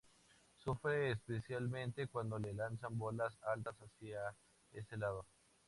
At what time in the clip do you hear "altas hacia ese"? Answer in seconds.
3.43-4.97